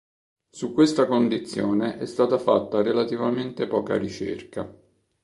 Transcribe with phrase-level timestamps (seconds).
[0.51, 4.67] Su questa condizione è stata fatta relativamente poca ricerca.